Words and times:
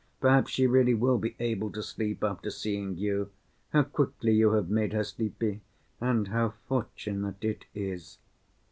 Perhaps 0.19 0.49
she 0.49 0.65
really 0.65 0.95
will 0.95 1.19
be 1.19 1.35
able 1.39 1.71
to 1.73 1.83
sleep 1.83 2.23
after 2.23 2.49
seeing 2.49 2.97
you. 2.97 3.29
How 3.71 3.83
quickly 3.83 4.31
you 4.33 4.53
have 4.53 4.67
made 4.67 4.93
her 4.93 5.03
sleepy, 5.03 5.61
and 5.99 6.29
how 6.29 6.55
fortunate 6.67 7.35
it 7.43 7.65
is!" 7.75 8.17